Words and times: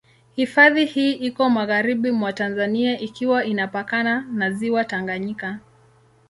Hifadhi 0.35 0.85
hii 0.85 1.11
iko 1.13 1.49
magharibi 1.49 2.11
mwa 2.11 2.33
Tanzania 2.33 2.99
ikiwa 2.99 3.45
inapakana 3.45 4.27
na 4.33 4.51
Ziwa 4.51 4.83
Tanganyika. 4.85 5.59